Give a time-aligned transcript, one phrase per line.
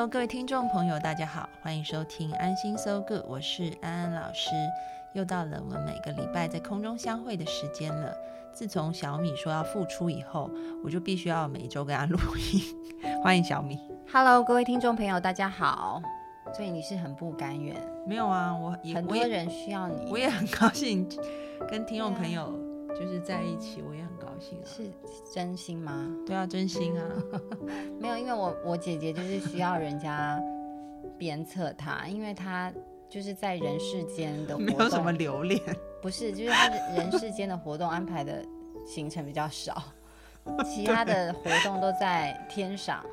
[0.00, 4.48] Hello，各位听众朋友，大家好，欢迎收听安心 So Good，我是安安老师。
[5.12, 8.10] 又到了我们每个礼拜在空中相会的时间了。
[8.50, 10.50] 自从小米说要复出以后，
[10.82, 12.62] 我就必须要每周跟他录音。
[13.22, 13.78] 欢迎小米。
[14.10, 16.00] Hello，各位听众朋友，大家好。
[16.54, 17.76] 所以你是很不甘愿？
[18.06, 21.06] 没有啊，我很多人需要你，我也很高兴
[21.68, 22.50] 跟听众朋友
[23.00, 24.60] 就是在一起，我也很高兴。
[24.62, 24.90] 是
[25.32, 26.06] 真心吗？
[26.26, 27.08] 对啊，真心啊。
[27.98, 30.38] 没有，因为我我姐姐就是需要人家
[31.16, 32.70] 鞭策她，因为她
[33.08, 35.58] 就是在人世间的活动没有什么留恋，
[36.02, 38.44] 不是，就是她的人世间的活动安排的
[38.86, 39.82] 行程比较少。
[40.64, 43.04] 其他的活动都在天上，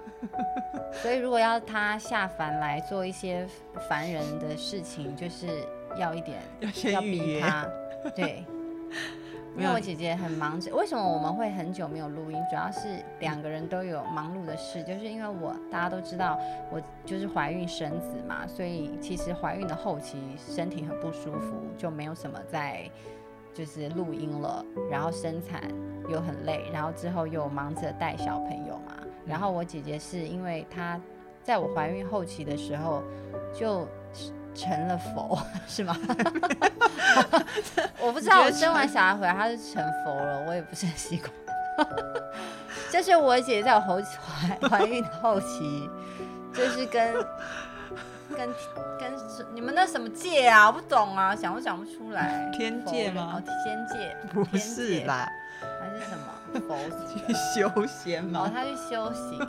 [1.02, 3.46] 所以如果要她下凡来做一些
[3.90, 5.48] 凡人的事情，就是
[5.98, 6.40] 要一点
[6.92, 7.68] 要逼他。
[8.16, 8.46] 对，
[9.58, 10.74] 因为我姐姐很忙着。
[10.76, 12.38] 为什么我们会很久没有录音？
[12.50, 16.40] 主要是两个人都有忙碌的事，就是因为我大家都知道
[16.72, 22.90] 我就是怀孕生子嘛，所以其实怀孕的后期身体很不舒服，就没有什么在。
[23.54, 25.64] 就是录音了，然后生产
[26.08, 28.96] 又很累，然后之后又忙着带小朋友嘛。
[29.26, 31.02] 然后我姐姐是因为她
[31.42, 33.02] 在我怀孕后期的时候
[33.52, 33.88] 就
[34.54, 35.98] 成了佛， 是吗？
[38.08, 41.30] 我不知道，我生完小孩回来他就成佛了，我也不是很习惯。
[42.92, 45.90] 就是我姐姐在我后怀怀孕后期，
[46.54, 47.14] 就是跟。
[48.36, 48.46] 跟
[49.00, 49.12] 跟
[49.56, 50.68] 你们那什么界啊？
[50.68, 52.52] 我不懂啊，想都想不出来。
[52.56, 53.36] 天界吗？
[53.36, 55.32] 哦，仙界不是吧，
[55.80, 58.42] 还是什么佛祖去 修仙吗？
[58.44, 59.40] 哦，他去修行，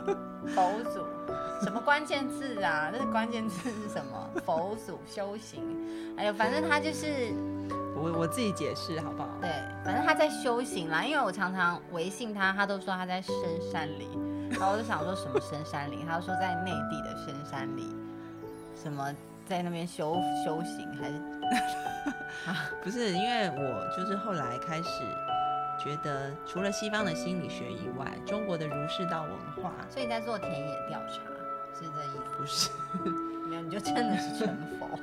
[0.55, 1.05] 佛祖，
[1.61, 2.89] 什么关键字啊？
[2.93, 4.29] 那个关键字是什么？
[4.45, 5.63] 佛祖修行，
[6.17, 7.33] 哎呦，反正他就是
[7.95, 9.29] 我我自己解释好不好？
[9.41, 9.49] 对，
[9.83, 13.33] 反正他在修行啦，因为我常常微信他，他都说他在深
[13.71, 14.07] 山里，
[14.51, 17.95] 然后我就想说什么深山里，他说在内地的深山里。
[18.81, 19.13] 什么
[19.45, 20.15] 在那边修
[20.45, 21.21] 修行还是？
[22.81, 25.03] 不是，因为我就是后来开始
[25.77, 29.31] 觉得，除了西方的心理学以外，中国的儒释道文
[29.61, 31.19] 化，所以你在做田野调查，
[31.85, 32.19] 是这意思？
[32.37, 32.69] 不是，
[33.49, 34.89] 没有，你就真的是成佛。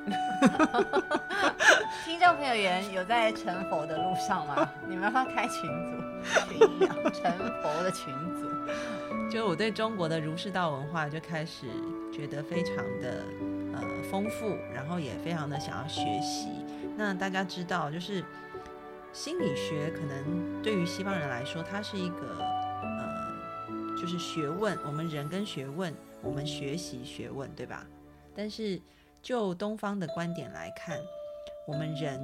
[2.05, 4.69] 听众朋友员有在成佛的路上吗？
[4.89, 5.97] 你们要不要开群组？
[7.11, 7.33] 成
[7.63, 8.47] 佛的群组。
[9.31, 11.67] 就我对中国的儒释道文化就开始
[12.13, 13.25] 觉得非常的。
[13.79, 16.49] 呃，丰富，然后也非常的想要学习。
[16.97, 18.25] 那大家知道，就是
[19.13, 23.16] 心理学可能对于西方人来说，它是一个呃，
[24.01, 24.79] 就是学问。
[24.85, 27.87] 我们人跟学问，我们学习学问，对吧？
[28.35, 28.81] 但是
[29.23, 30.99] 就东方的观点来看，
[31.67, 32.21] 我们人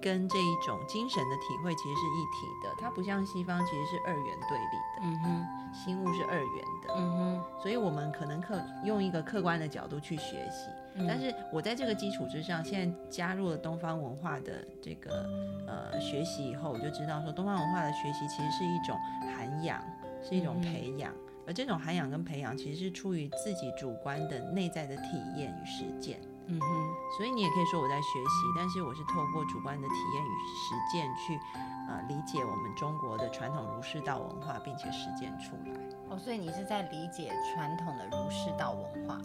[0.00, 5.02] 跟这一种精神的体会其实是一体的，它不像西方其实是二元对立的。
[5.02, 5.46] 嗯哼。
[5.72, 10.68] 心物是二元的，嗯哼，所以我们可能客用一个客观的角度去学习，
[11.06, 15.30] 但是我在这个基础之上，现在加入了东方文化的这个
[15.68, 18.98] 呃学习以后，我就知道说东方文化的学习其实是一种
[19.32, 19.80] 涵养，
[20.22, 21.12] 是一种培养，
[21.46, 26.66] 而这种涵养跟培养其实是出于自己主观的内在的体验与实践，嗯哼，
[27.16, 31.40] 所以你也可以说我在学习，但是我是透过主观的体验与实践去。
[31.88, 35.76] 呃，理解我们中国的传统儒释道文化，并且实践出来。
[36.08, 39.20] 哦，所以你是在理解传统的儒释道文化。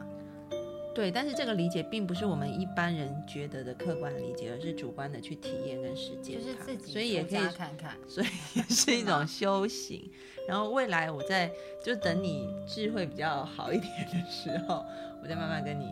[0.96, 6.40] 对，但是这个理解并不是我们一般人觉得的客观理解，而是主观的去体验跟实践。
[6.42, 10.10] 就是自己，所以也可以看看，所以 也是一种修行。
[10.48, 11.52] 然后未来我在
[11.84, 14.86] 就等你智慧比较好一点的时候，
[15.22, 15.92] 我再慢慢跟你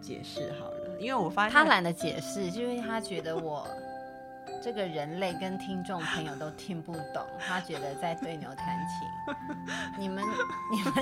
[0.00, 0.98] 解释好了。
[1.00, 3.66] 因为我发现他懒得解释，就因为他觉得我。
[4.62, 9.36] 这个人类跟听众朋友都听不懂，他觉得在对牛弹琴。
[9.96, 10.24] 你们、
[10.72, 10.92] 你们、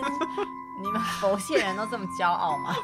[0.83, 2.75] 你们佛系人都这么骄傲吗？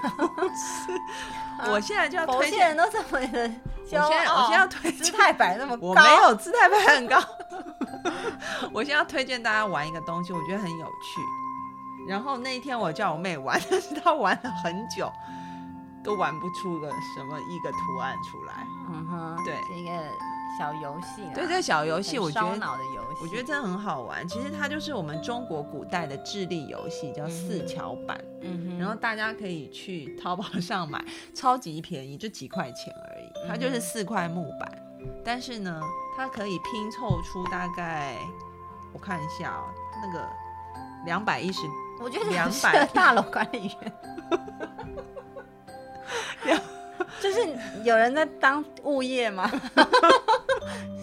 [1.71, 3.49] 我现在就要佛系人都这么的
[3.89, 4.43] 骄傲。
[4.43, 7.23] 我现在要推姿态摆那么高，我没有姿态摆很高。
[8.73, 11.21] 我现在要推荐大家玩一个东西，我觉得很有趣。
[12.09, 15.13] 然后那一天我叫我妹玩，但 是她玩了很久，
[16.03, 18.67] 都玩不出个什么一个图案出来。
[18.89, 19.91] 嗯哼，对，一个。
[20.59, 24.27] 小游戏啦，对这小游戏，我觉得脑的游戏，我觉得真的很好玩。
[24.29, 28.19] 其实它就是我们中国古代的智力游戏，叫四桥板。
[28.43, 31.05] 嗯哼，然后大家可以去淘宝 上买，
[31.35, 33.49] 超级便宜，就几块钱而已。
[33.49, 34.71] 它就是嗯四块木板，
[35.25, 35.81] 但是呢，
[36.17, 38.17] 它可以拼凑出大概，
[38.93, 39.65] 我看一下哦，
[40.03, 40.27] 那个
[41.07, 41.63] 两百一十，
[42.01, 43.93] 我觉得很200大楼管理员。
[47.21, 47.41] 就是
[47.85, 49.51] 有人在当物业吗？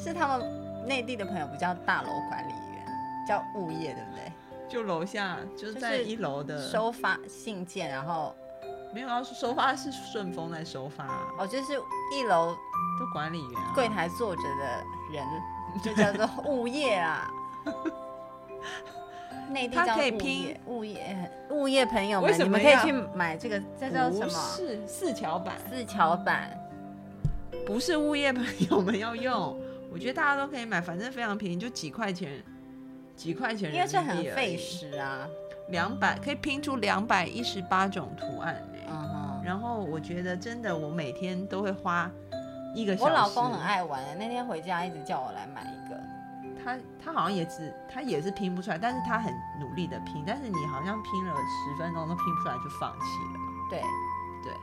[0.01, 2.85] 是他们内地的朋友不叫大楼管理员，
[3.27, 4.31] 叫物业，对不对？
[4.69, 8.35] 就楼下就是在一楼的，收发信件，然后
[8.93, 11.05] 没有要收发是顺丰在收发，
[11.39, 11.73] 哦，就是
[12.13, 13.71] 一楼的管理员啊。
[13.73, 15.25] 柜台坐着的人，
[15.81, 17.31] 就叫做物业啊。
[19.49, 24.29] 内地叫物可以拼业，物业物业朋友们，你们可以去买这个，这叫什不么？
[24.29, 26.51] 是四桥板，四桥板。
[27.67, 29.59] 不是物业朋友们要用，
[29.91, 32.41] 我觉得大家都可以买，反正非常便宜，就几块钱，
[33.13, 35.27] 几块钱因为这很费时啊。
[35.67, 42.09] 两百可以拼出两百一十八种图案呢、嗯哼，然后我觉得真的，我每天都会花
[42.73, 43.03] 一个小时。
[43.03, 45.99] 我老公很，爱玩，那天回家一直叫我来买一个。
[46.63, 53.39] 他他好像也只他也是拼不出来，但是他很努力的拼，但是你好像拼了十分钟都拼不出来就放弃了。
[53.69, 53.81] 对，
[54.45, 54.53] 对，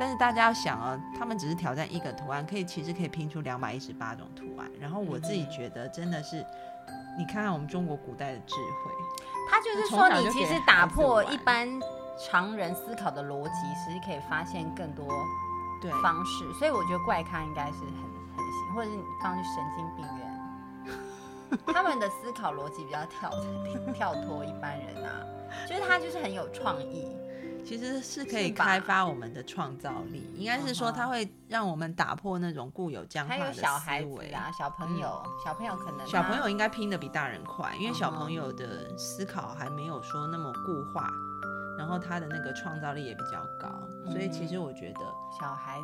[0.00, 4.66] 但是大家要想啊，他们只是挑战一个图案，可以其实可以拼出两百一十八种图案。
[4.80, 6.42] 然后我自己觉得真的是，
[7.18, 8.90] 你看看我们中国古代的智慧，
[9.50, 11.68] 他就是说，你其实打破一般
[12.18, 15.06] 常人思考的逻辑，其实可以发现更多
[15.82, 16.50] 对，方式。
[16.54, 17.92] 所以我觉得怪咖应该是很
[18.36, 20.30] 很行，或者是你放去神经病院。
[21.66, 23.30] 他们的思考逻辑比较跳
[23.92, 25.20] 跳脱一般人啊，
[25.68, 27.14] 就是他就是很有创意，
[27.70, 34.28] 其实是可以开发我们的创造力，应该是说它会让我们打破那种固有僵化的思小孩子维。
[34.32, 41.08] 啊，小朋友，小朋友可能小朋友应该拼的比大人快，因为小朋友的思考还没有说那么固化，
[41.78, 43.68] 然后他的那个创造力也比较高，
[44.10, 45.00] 所以其实我觉得
[45.40, 45.80] 小孩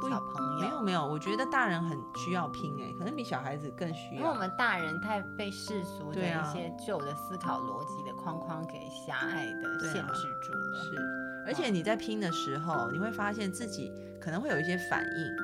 [0.00, 4.22] 不子、小朋友，没有没有，我觉得大人很需要拼哎、可能比小孩子更需要。
[4.22, 10.78] 因为我们大人太被世俗的一些旧的思考逻辑的框框给狭隘的限制住了。
[10.82, 15.36] 是，而且你在拼的时候，你会发现自己可能会有一些反应，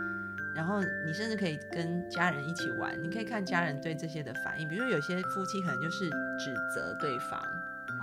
[0.54, 4.68] 然后你甚至可以跟家人一起玩，你可以看家人对这些的反应。
[4.68, 7.38] 比如说有些夫妻可能就是指责对方，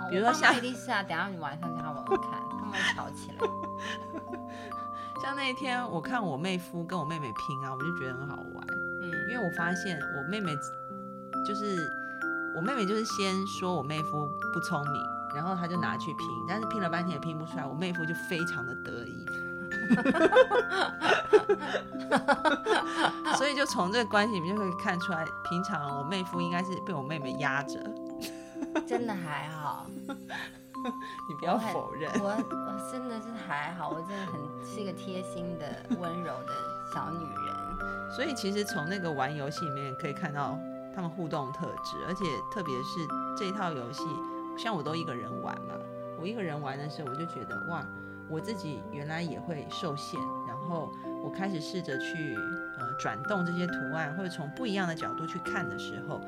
[0.00, 3.38] 哦比如说像一定是啊，等下你晚上叫他玩玩看，他们会吵起来。
[5.22, 8.66] 像那一天我看我妹夫跟我妹妹拼啊，我就觉得很好玩，
[9.02, 10.56] 嗯因嗯，为我发现我妹妹
[11.46, 11.86] 就是
[12.56, 15.02] 我妹妹就是先说我妹夫不聪明。
[15.34, 19.26] 然后他就拿去拼，但是拼了半天也拼不出来，我妹夫就非常的得意，
[23.36, 27.78] 所以就从这个关系里面就可以看出来，平常我妹夫应该是被我妹妹压着，
[28.86, 32.10] 真的还好， 你不要否认。
[32.20, 35.64] 我我真的是还好，我真的很是一个贴心的、
[35.98, 36.54] 温柔的
[36.94, 37.54] 小女人。
[38.14, 40.58] 所以其实从那个玩游戏里面可以看到
[40.94, 43.06] 他们互动特质，而且特别是
[43.38, 44.02] 这套游戏，
[44.56, 45.74] 像我都一个人玩嘛，
[46.20, 47.86] 我一个人玩的时候，我就觉得哇，
[48.28, 50.92] 我自己原来也会受限，然后
[51.24, 52.34] 我开始试着去
[52.78, 56.20] 呃转动这些图案，或者从不一样的角度去看的时候，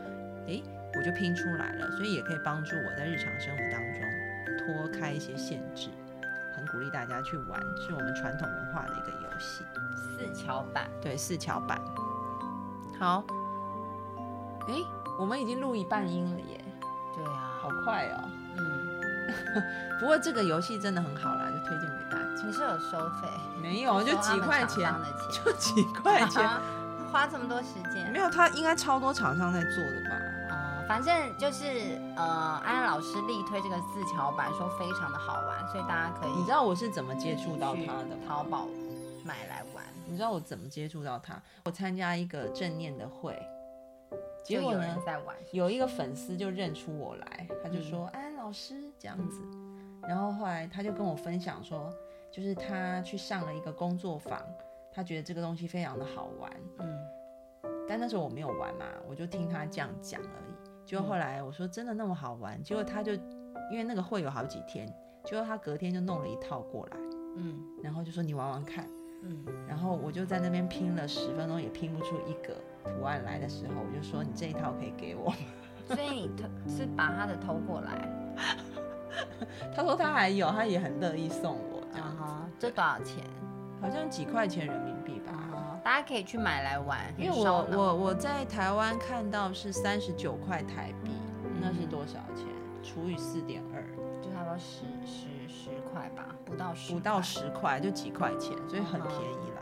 [0.46, 0.62] 诶，
[0.94, 4.02] 我就拼出来了，所以也可以帮助我在日常生活当中
[4.58, 5.90] 脱开一些限制。
[6.54, 9.64] 很鼓励大家去玩，是我们传统文化的一个游戏。
[9.96, 11.80] 四桥板，对，四桥板。
[12.98, 13.24] 好，
[14.68, 14.84] 诶，
[15.18, 16.64] 我们已经录一半音了耶，
[17.16, 17.51] 对啊，好
[17.84, 18.28] 快哦。
[18.58, 18.88] 嗯，
[20.00, 22.42] 不过这个游戏真的很好啦，就推荐给大家。
[22.44, 23.28] 你是有收费？
[23.60, 24.94] 没有，就几块钱，钱，
[25.44, 26.42] 就几块钱。
[26.42, 26.60] 啊
[27.12, 28.18] 花这么多时间没。
[28.18, 30.16] 有，他应该超多厂商在做的吧？
[30.48, 32.24] 哦，反正就是呃，
[32.64, 38.22] 安安老师力推这个四桥板，说非常的好玩，所以大家可以你知道我是怎么接触到去他的吗？
[38.26, 38.66] 淘宝
[39.26, 41.34] 买来玩，你知道我怎么接触到他？
[41.64, 43.38] 我参加一个正念的会，
[44.42, 45.36] 结果呢，在玩。
[45.52, 49.42] 有一个粉丝就认出我来，他就说：“嗯安、老师这样子。”
[50.08, 51.92] 然后后来他就跟我分享说，
[52.30, 54.42] 就是他去上了一个工作坊，
[54.92, 56.50] 他觉得这个东西非常的好玩。
[56.78, 56.98] 嗯，
[57.88, 60.54] 但那时候我没有玩嘛，我就听他这样讲而已。
[60.84, 63.12] 结果后来我说真的那么好玩，结果他就
[63.70, 64.92] 因为那个会有好几天，
[65.24, 66.96] 结果他隔天就弄了一套过来，
[67.36, 68.88] 嗯然后就说你玩玩看。
[69.24, 75.32] 嗯，然后我就在那边拼了十分钟，也拼不出一个图案来的时候，我就说你这一套可以给我。
[75.88, 78.08] 所以你偷是把他的偷过来，
[79.74, 83.24] 他说他还有，他也很乐意送我这样哈，这多少钱？
[83.80, 85.32] 好像几块钱人民币吧。
[85.84, 86.98] 大家可以去买来玩。
[87.18, 91.10] 因为我我我在台湾看到是三十九块台币，
[91.60, 92.46] 那是多少钱？
[92.82, 93.82] 除以四点二，
[94.22, 97.20] 就差不多十十十块吧，不到十，不到。
[97.20, 99.61] 十块就几块钱，所以很便宜啦。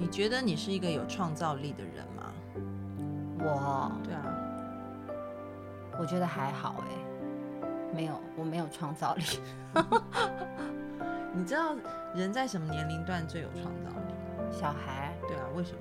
[0.00, 2.32] 你觉得你是一个有创造力的人吗？
[3.38, 4.24] 我对啊，
[5.98, 9.22] 我觉得还好哎，没有，我没有创造力。
[11.36, 11.76] 你知道
[12.14, 14.58] 人在什么年龄段最有创造力？
[14.58, 15.78] 小孩，对啊，为什么？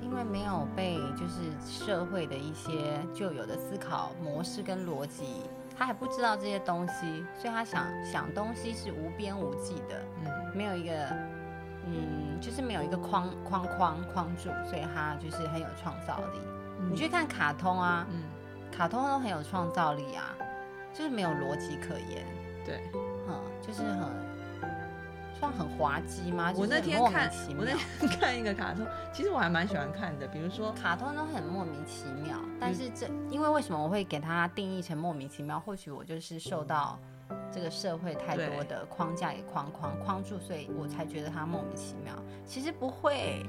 [0.00, 2.72] 因为没有被就是社会的一些
[3.12, 5.42] 旧有的思考模式跟逻辑，
[5.76, 10.92] 他还不知道这些东西，所以他想想东西是无边无际的，嗯，没有一个，
[11.86, 16.38] 嗯，就是没有一个框框框框住，所以他就是很有创造力。
[16.90, 18.22] 你去看卡通啊，嗯，
[18.70, 20.34] 卡通都很有创造力啊，
[20.94, 22.24] 就是没有逻辑可言，
[22.64, 22.80] 对。
[23.28, 24.08] 嗯，就是很
[25.38, 26.52] 算很滑稽吗？
[26.56, 35.60] 我那天看我那天看一个卡通，其实我还蛮喜欢看的，比如说，卡通都很莫名其妙，但是这因为为什么我会给它定义成莫名其妙？
[35.60, 36.98] 或许我就是受到
[37.52, 42.14] 这个社会太多的框架给框框框住，所以我才觉得他莫名其妙。
[42.46, 43.44] 其实不会，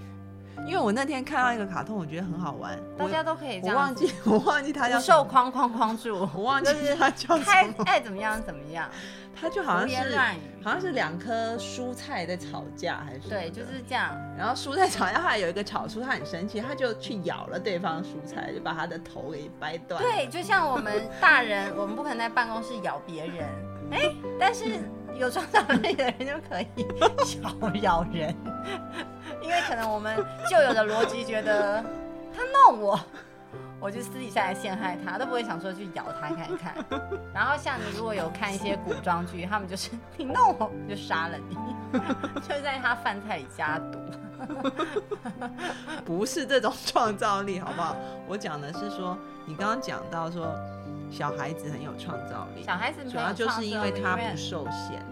[0.67, 8.89] 因为我那天看到一个卡通，我觉得很好玩，大家都可以这样我我忘记我忘记他叫受框框框住，我忘记他叫什爱么， 爱怎么样怎么样，
[9.39, 10.17] 他就好像是。
[10.63, 14.15] 好像是两颗蔬菜在吵架还是对，就是这样。
[14.37, 19.99] 然后蔬菜吵架，后来有一个炒出，他很生气，他就去咬了对方蔬菜，就把他的头给掰断。
[19.99, 23.49] 对，就像我们大人，我们不可能在办公室咬别人，
[23.91, 24.79] 哎，但是
[25.13, 26.67] 有创造力的人就可以
[27.81, 28.35] 咬 咬人，
[29.41, 30.15] 因为可能我们
[30.49, 31.83] 旧有的逻辑觉得
[32.35, 32.99] 他弄我，
[33.79, 36.75] 我就私底下来陷害他，都不会想说去咬他看看。
[37.33, 41.55] 然后像你如果有看一些古装剧，他们就是你弄我就杀了你，
[42.41, 43.99] 就在他饭菜里加毒。
[46.03, 47.95] 不是这种创造力，好不好？
[48.27, 50.47] 我讲的是说，你刚刚讲到说，
[51.09, 55.03] 小孩子很有创造力，小孩子没主要就有创造是因为他不受限。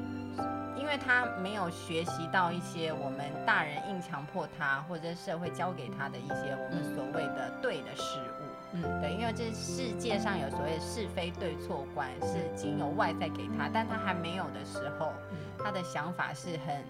[0.76, 8.44] 因为他没有学习到一些我们大人硬强迫他，或者社会教给他的一些我们所谓的对的事物。
[8.74, 15.38] 嗯，对，因为这世界上有所谓的是非对错观，是经由外在给他，但他还没有的时候，嗯。
[15.60, 16.84] 他的想法是很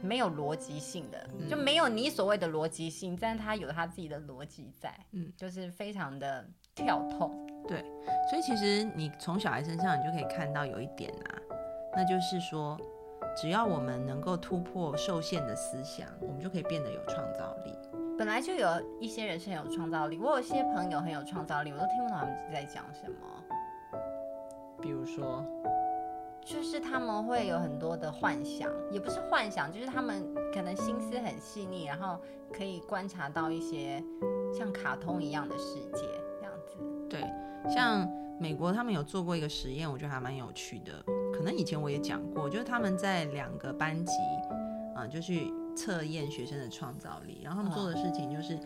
[0.00, 1.48] 没有逻辑性的，嗯。
[1.48, 5.32] 就没有你所谓的逻辑性，但是他有他自己的逻辑在，嗯。
[5.36, 6.48] 就是非常的
[6.82, 7.30] 跳痛。
[7.66, 7.84] 对
[8.30, 11.36] 所以其实你从小孩身上，你就可以看到有一点啊，
[11.94, 12.78] 那就是说，
[13.36, 17.74] 只要我们能够突破受限的思想，我们就可以变得有创造力。
[18.16, 18.68] 本来就有
[18.98, 23.16] 一些人是很有创造力，我有些朋友很有创造力，我都听不懂他们在讲什么。
[24.80, 25.44] 比如说，
[26.40, 32.18] 就是他们会有很多的幻想，也不是幻想，就是他们可能心思很细腻，然后
[32.50, 34.02] 可以观察到一些
[34.56, 36.08] 像卡通一样的世界
[37.66, 38.06] 像
[38.38, 40.92] 美国他们有做过一个实验，我觉得还蛮有趣的。
[41.32, 44.12] 可能以前我也讲过，就是他们在两个班级，
[44.94, 47.40] 啊、就去测验学生的创造力。
[47.42, 48.58] 然后他们做的事情就是，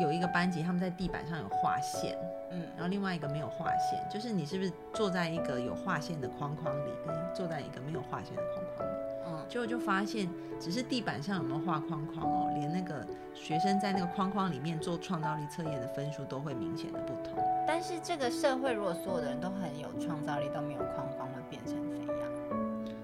[0.00, 2.16] 有一个班级他们在地板上有画线，
[2.50, 8.94] 嗯，然后另外一个没有画线，就是你是不是坐在一个有画线的框框里，跟坐在一个没有画线的框框里。
[9.28, 10.28] 嗯，结果就发现，
[10.60, 17.42] 只是地板上有没有画框框哦，连那个学生在那个框框里面做创造力测验的分数都会明显的不同。
[17.66, 22.30] 但是这个社会如果所有的人都很有创造力，都没有框框，会变成怎样？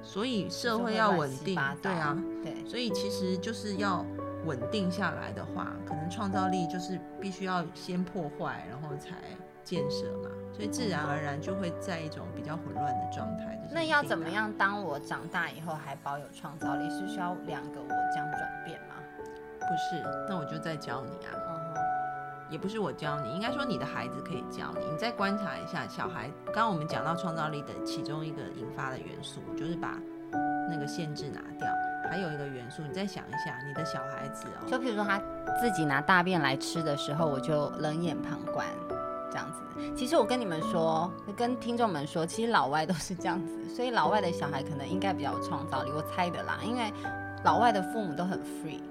[0.03, 4.05] 所以社会要稳定对啊，对，所以其实就是要
[4.45, 9.15] 稳定下来的话，可能创造力就是必须要先破坏，然后才
[9.63, 13.59] 建设嘛，所以自然而然就会在一种比较混乱的状态。
[13.71, 13.85] 那？
[13.85, 14.53] 要怎么样？
[14.57, 18.97] 当我长大以后还保有创造力，是需要两个我这样转变吗？
[19.61, 21.52] 不是，那我就再教你啊。
[22.53, 24.85] 也不是我教你，应该说你的孩子可以教你。
[24.85, 29.99] 你再观察一下小孩，刚刚我们讲到创造力的其中一个引发的元素，就是把
[30.69, 31.67] 那个限制拿掉。
[32.11, 35.19] 还有一个元素，你再想一下，你的小孩子哦，就比如说他
[35.59, 38.67] 自己拿大便来吃的时候，我就冷眼旁观，
[39.31, 39.63] 这样子。
[39.97, 46.93] 其实我跟你们说，跟听众们说，其实老外都是这样子，所以老外的小孩可能应该比较有创造力，我猜的啦，因为
[47.45, 48.83] 老外的父母都很 free。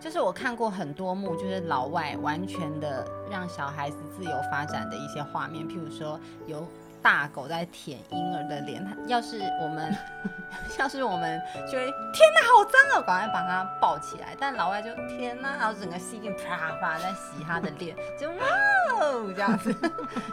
[0.00, 6.66] 就是我看过很多幕，就是老外完全的让小孩子自由发展的一些画面，譬如说有
[7.02, 9.96] 大狗在舔婴儿的脸，他要是我们
[10.78, 14.36] 要是我们就会天哪，好脏哦，赶快把它抱起来。
[14.38, 18.36] 但老外就天哪，然后整个细菌啪啪在洗他的脸，就哇
[19.00, 19.74] 哦这样子，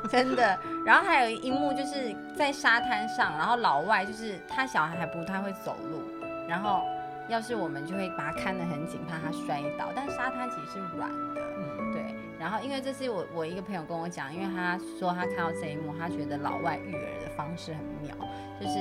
[0.09, 0.57] 真的。
[0.85, 6.03] 然后还有一幕就是在沙滩上，然后老外就是他小孩还不太会走路，
[6.47, 6.83] 然后
[7.29, 9.91] 要是我们就会把它看得很紧，怕它摔倒。
[9.95, 12.15] 但沙滩其实是软的，嗯，对。
[12.37, 18.15] 然后因为这是我我一个朋友跟我讲，因为他说他看到这一幕，他觉得老外育儿的方式很妙，
[18.59, 18.75] 就是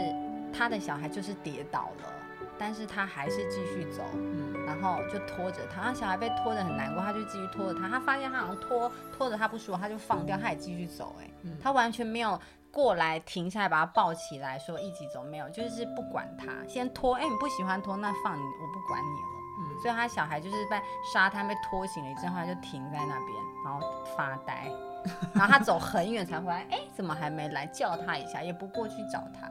[0.52, 2.12] 他的小孩就是跌倒了，
[2.58, 12.38] 但是他还是继续走，嗯然后就拖着他，他小孩被拖得很难过，他就继续拖着他，他发现他好像拖拖着他不舒服，他就放掉，他也继续走、哎、嗯他完全没有
[12.74, 19.28] 过来停下来把他抱起来说一起走，没有，就是不管他，先拖，哎、你不喜欢拖那放你，我不管你了。
[19.56, 23.30] 嗯所以他小孩就是在沙滩被拖醒了一阵后，他就停在那边，
[23.64, 23.80] 然后
[24.16, 24.68] 发呆，
[25.32, 27.64] 然后他走很远才回来，哎、怎么还没来？
[27.66, 29.48] 叫他一下，也不过去找他，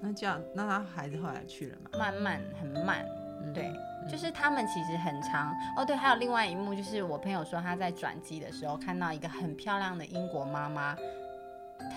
[0.00, 1.90] 那这样，那他孩子后来去了吗？
[1.98, 3.04] 慢慢很慢，
[3.42, 3.70] 嗯对，
[4.08, 5.84] 就是他们其实很长哦。
[5.84, 10.96] 对，还有另外一幕，就是我朋友说他在转机的时候看到一个很漂亮的英国妈妈，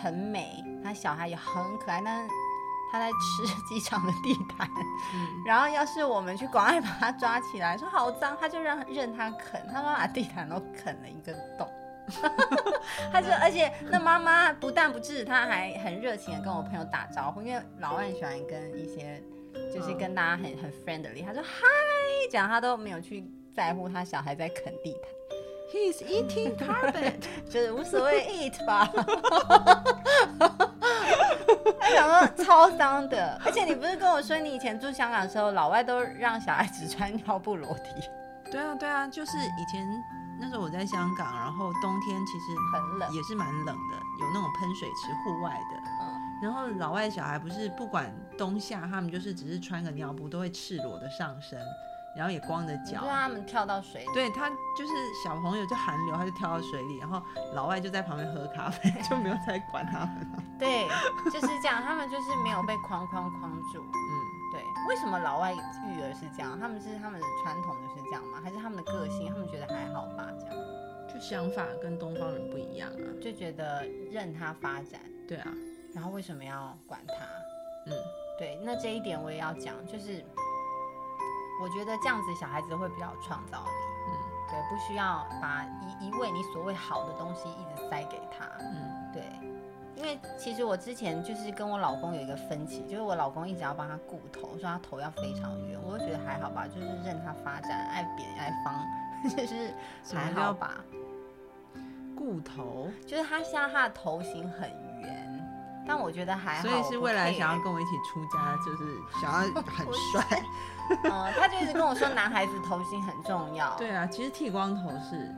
[0.02, 2.30] 很美，她小孩也很可爱，但是
[2.92, 4.70] 她在吃 机场的地毯。
[5.14, 11.68] 嗯然后要是我们去广爱把她抓起来，说好脏，他就让任他啃，他妈把地毯都啃了一个洞。
[13.12, 19.22] 他就，而且那妈妈不但不制止他，还很热情的跟我朋友打招呼，因为老外很喜欢跟一些
[19.74, 21.68] 就是跟大家很很 friendly，他说嗨，
[22.32, 25.02] 讲他都没有去在乎他小孩在啃地毯，
[25.70, 27.16] He's eating carpet
[27.50, 28.90] 就是无所谓 eat 吧。
[31.80, 37.90] 他想说超脏的，而且你不是跟我说你以前住香港的时候，老外都让小孩只穿尿布裸体，
[38.52, 39.86] 对啊，对啊，就是以前
[40.40, 43.14] 那时候我在香港，然后冬天其实很冷。
[43.14, 45.78] 也是蛮冷的，有那种喷水池户外的。
[46.02, 51.60] 嗯，然后老外小孩不是不管冬夏，他们就是只是穿个尿布，都会赤裸的上身，
[52.18, 53.08] 然后也光着脚就。
[53.08, 54.08] 让他们跳到水里。
[54.14, 54.94] 对他就是
[55.24, 57.22] 小朋友就寒流，他就跳到水里，然后
[57.54, 60.44] 老外就在旁边喝咖啡， 就没有再管他们了。
[60.60, 60.88] 对，
[61.32, 63.80] 就是这样，他们就是没有被框框框住。
[63.80, 64.12] 嗯，
[64.52, 66.60] 对，为什么老外育儿是这样？
[66.60, 68.42] 他们是他们的传统就是这样吗？
[68.44, 69.30] 还是他们的个性？
[69.30, 70.28] 他们觉得还好吧？
[70.40, 70.56] 这样
[71.08, 73.06] 就想法跟东方人不一样啊。
[73.22, 75.54] 就觉得任他发展，对啊，
[75.94, 77.14] 然后为什么要管他？
[77.86, 77.94] 嗯，
[78.38, 80.24] 对，那这一点我也要讲，就是
[81.62, 83.72] 我觉得这样子小孩子会比较有创造力。
[84.10, 84.14] 嗯
[84.50, 88.46] 对，不需要把一一味你所谓好的东西一直塞给他。
[88.62, 89.24] 嗯对，
[89.96, 98.86] 因为其实我之前就是跟我老公有一个分歧，就是我老公一直要帮他顾头，说他头要非常圆，我就觉得还好吧，就是任他发展，爱扁爱方，
[99.36, 99.74] 就是
[100.16, 100.82] 还好吧。
[102.16, 104.87] 顾头，就是他现在他的头型很圆，
[105.88, 106.68] 但我觉得还好。
[106.68, 110.44] 所以是未来想要要跟我一起出家，就是想要很帅。
[111.04, 113.76] 嗯，他就一直跟我说男孩子头型很重要。
[113.80, 115.34] 对啊，其实剃光头是，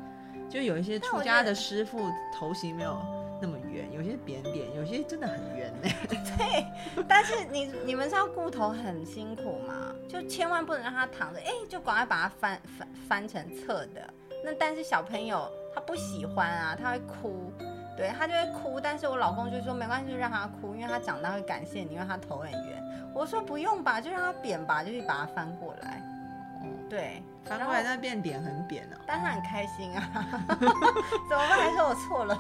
[0.49, 2.99] 就有一些出家的师傅头型没有
[3.41, 5.89] 那么圆，有些扁扁，有些真的很圆呢。
[6.38, 9.73] 对，但是你你们知道顾头很辛苦吗？
[10.07, 14.13] 就千万不能让他躺着，哎、就赶快把它翻翻翻成侧的。
[14.43, 17.51] 那但是小朋友他不喜欢啊，他会哭，
[17.99, 18.79] 对他就会哭。
[18.79, 23.12] 但是我老公就说没关系，就让他哭，因为他长大会感谢你，因为他头很圆。
[23.13, 26.01] 我说不用吧，就让他扁吧，就去把它翻过来。
[26.62, 28.97] 哦，对，翻过来那变脸很扁哦。
[29.05, 30.01] 但他很开心啊。
[30.47, 31.59] 怎么办？
[31.59, 32.38] 还是我错了？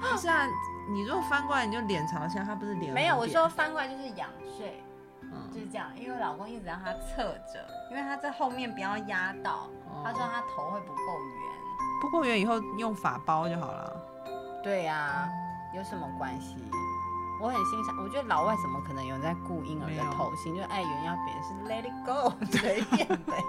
[0.00, 0.46] 不是啊，
[0.90, 4.82] 你如果翻过来你就脸朝下，他不是脸没有，我说翻过来就是仰睡。
[5.52, 9.68] 就嗯是这样，因为我老公一直让他侧着，因为他在后面不要压到。
[10.04, 11.00] 他说他头会不够
[11.40, 11.43] 圆。
[12.04, 13.96] 不过圆以后用法包就好了。
[14.62, 15.28] 对呀、
[15.74, 16.56] 有什么关系？
[17.40, 20.54] 我很欣赏，我觉得老外怎么可能有人在顾婴儿的头型？
[20.54, 23.42] 就爱圆要扁是 let it go，随便呗。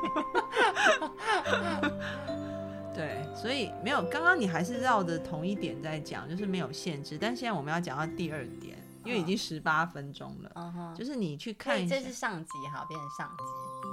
[2.93, 7.17] 对，所以没有，刚刚你还是绕着同一点在讲，就是没有限制。
[7.19, 13.43] 但现在我们要讲到第二点，因为已经十八分钟了，嗯哼，就是你去看一下这是上集哈，变成上集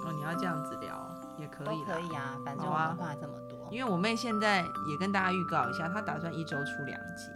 [0.09, 0.96] 哦，你要这样子聊
[1.38, 3.52] 也可都以啦可以啊，反正我们话这么多。
[3.73, 7.31] 因为我妹现在也跟大家预告一下，她打算一周出两集，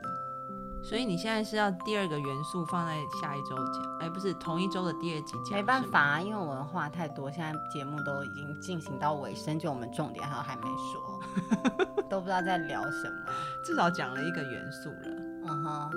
[0.82, 13.16] 所以你现在是要第二个元素放在下一周讲，哎，不是同一周的第二集讲，没办法啊，因为我们话太多，现在节目都已经进行到尾声，就我们重点还还没说， 都不知道在聊什么。
[13.64, 15.08] 至少讲了一个元素了。
[15.48, 15.90] 嗯哼，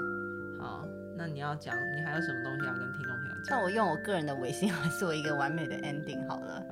[0.61, 0.85] 好，
[1.17, 3.57] 那你要讲，你还有什么东西要跟听众朋友讲？
[3.57, 6.63] 那我用我个人的微信来做一个完美的 ending 好了。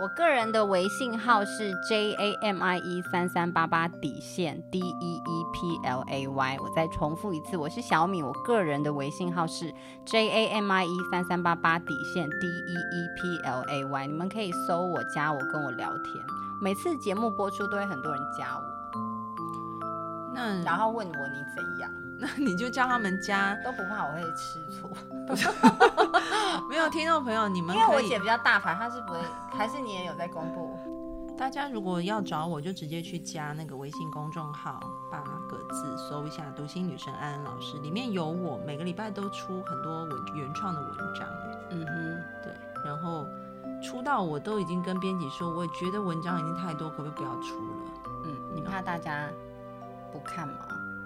[0.00, 6.56] 我个人的微信号是 J A M I E 三三八八底线 D E E P L A Y。
[6.58, 9.70] 我再重复一次，我是小米，我个人的微信号是
[10.06, 14.06] J A M I E 三三八八底线 D E E P L A Y。
[14.06, 16.24] 你们可以搜我加我跟我聊天。
[16.62, 18.62] 每次节目播出都会很多人加我，
[20.34, 21.90] 那然后问我你怎样。
[22.18, 24.90] 那你就叫他们加，都不怕我会吃错。
[26.68, 29.20] 没有听众朋友，你们因为我姐比较大牌，她是不会，
[29.52, 30.76] 还是你也有在公布？
[31.36, 34.78] 大家如果要找我，就直接去加那个微信公众号，
[35.10, 41.26] 八个字搜一下“读心女神安安老师”，里面有我每个礼拜都出很多文原创的文章，
[41.70, 42.52] 嗯哼，对，
[42.84, 43.26] 然后
[43.82, 47.72] 出道我都已经跟编辑说，我也觉得文章已经太多，可不可以不要出了？
[48.26, 49.26] 嗯，你怕大家
[50.12, 50.54] 不看吗？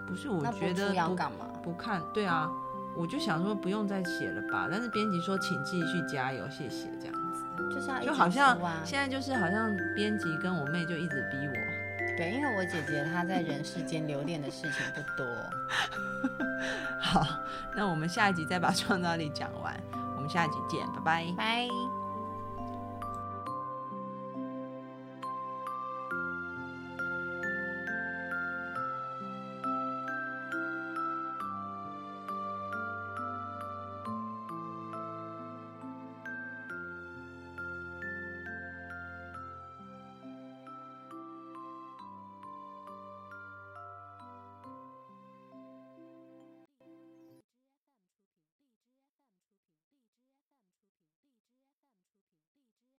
[0.08, 1.46] 不是，我觉得不出要干嘛？
[1.62, 2.50] 不看，对啊，
[2.96, 8.58] 我就想说不用再写了吧，但是编辑说请继续加油，谢谢这样子，就是要啊就好像。
[8.84, 11.54] 现在就是好像编辑跟我妹就一直逼我。
[12.16, 15.26] 对，因为我姐姐她在人世间留恋的事情不多。
[17.00, 17.26] 好，
[17.74, 19.74] 那我们下一集再把创造力讲完，
[20.16, 21.34] 我们下一集见，拜拜。
[21.36, 22.03] 拜。